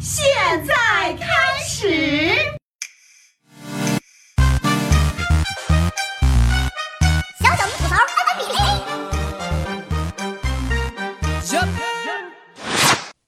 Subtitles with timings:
[0.00, 0.24] 现
[0.64, 0.74] 在
[1.14, 1.26] 开
[1.66, 2.36] 始。
[7.40, 8.58] 小小明吐槽开班比嘞！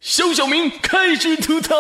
[0.01, 1.75] 小小明开始吐槽。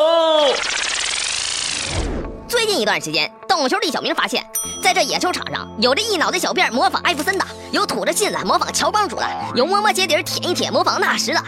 [2.48, 4.42] 最近一段时间，懂球的小明发现，
[4.82, 11.42] 在这野球场上，有着一脑袋小辫模仿艾弗森的，有吐着信子模仿乔帮主的，有摸摸鞋底舔一舔模仿纳什的，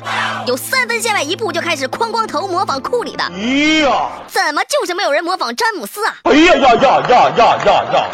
[0.46, 3.24] 有三分线外一步就开始哐哐投模仿库里的。
[3.24, 4.10] 哎呀！
[4.28, 6.14] 怎么就是没有人模仿詹姆斯啊？
[6.24, 8.06] 哎呀呀呀呀呀呀呀！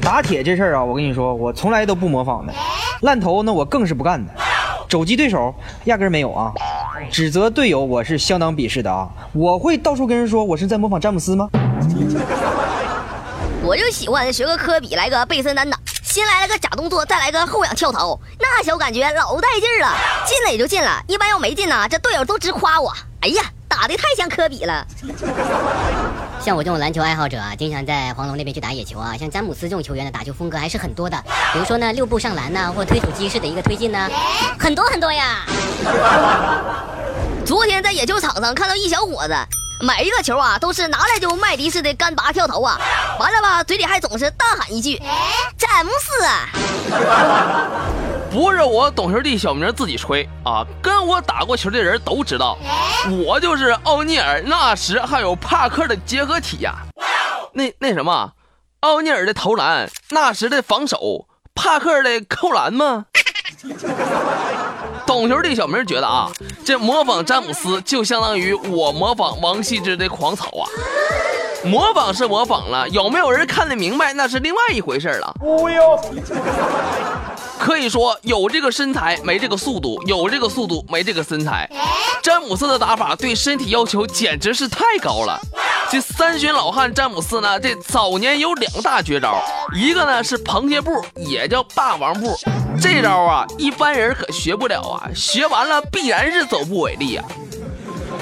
[0.00, 2.54] 打铁这事儿啊，我跟你说，我从来都不模仿的。
[3.00, 4.32] 烂头那我更是不干的。
[4.88, 5.52] 肘击对手
[5.86, 6.52] 压根儿没有啊。
[7.10, 9.08] 指责队友我是相当鄙视的啊。
[9.32, 11.48] 我会到处跟人说我是在模仿詹姆斯吗？
[13.62, 19.92] 我就喜欢学个科比，来个背身单打，先来了个假动作，再来个后仰跳投，那小感觉老带劲了。
[20.24, 22.92] 进了也就进了，一般要没进呢，这队友都直夸我。
[23.20, 23.42] 哎呀，
[23.78, 24.86] 打的太像科比了。
[26.40, 29.14] 像我这种篮球爱好者啊，经常在黄龙那边去打野球啊。
[29.18, 34.08] 像詹姆斯这种球员的打球风格还是很多的，比如说呢，六步上篮呐，或推土机式的一个推进呢，
[34.58, 35.44] 很多很多呀。
[37.44, 39.36] 昨天在野球场上看到一小伙子，
[39.82, 42.80] 每一个球啊都是拿来就麦迪式的干拔跳投啊，
[43.20, 44.96] 完了吧，嘴里还总是大喊一句
[45.58, 46.48] ：“詹姆斯啊！”
[48.36, 52.58] 不是我懂球帝小明自己吹啊，跟我打过球的人都知道，
[53.24, 56.74] 我就是奥尼尔、纳什还有帕克的结合体呀。
[57.54, 58.32] 那那什么，
[58.80, 63.06] 奥尼尔的投篮，纳什的防守，帕克的扣篮吗？
[65.06, 66.30] 懂球的小明觉得啊，
[66.62, 70.68] 这模仿詹姆斯就相当于我模仿王羲之的狂草啊。
[71.64, 75.34] 模仿是模仿了，有没有人看得明白那是另外一回事了。
[75.40, 75.98] 忽悠。
[77.66, 81.68] 可以说有这个身材没这个速度，有这个速度没这个身材。
[82.22, 85.36] 詹姆斯的打法对身体要求简直是太高了。
[85.90, 89.42] 这三旬老汉詹姆斯呢，这早年有两大绝招，
[89.74, 92.38] 一个呢是螃蟹步，也叫霸王步。
[92.80, 97.24] 这招啊，一般人可学不了啊，学完了必然是走步为例啊。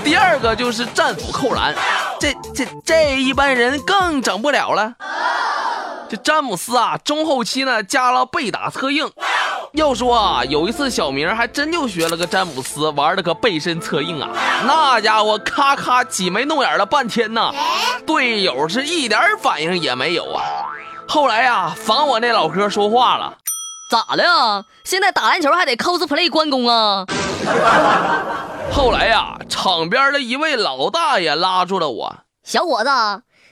[0.02, 1.74] 第二个就是战斧扣篮，
[2.18, 4.94] 这这这一般人更整不了了。
[6.14, 9.10] 这詹姆斯啊，中后期呢加了背打策应。
[9.72, 14.30] 要说啊，有一次小明还真就学了个詹姆斯，玩了个背身策应啊，
[14.64, 17.52] 那家伙咔咔挤眉弄眼了半天呢，
[18.06, 20.44] 队友是一点反应也没有啊。
[21.08, 23.38] 后来呀，防我那老哥说话了，
[23.90, 24.64] 咋的呀？
[24.84, 27.04] 现在打篮球还得 cosplay 关公啊？
[28.72, 32.90] 后来呀，场边的一位老大爷拉住了我，小伙子，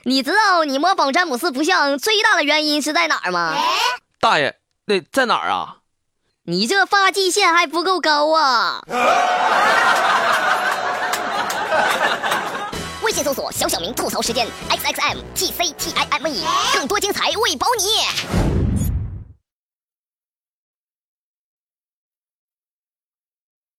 [0.05, 3.55] 你知道你模仿詹姆斯不像最大的原因是在哪儿吗？
[4.19, 4.55] 大爷，
[4.85, 5.77] 那在哪儿啊？
[6.45, 8.83] 你这发际线还不够高啊！
[13.01, 18.62] 微信搜索“小小明吐槽时间 ”，x x m t c t i m e，更多精彩为保你。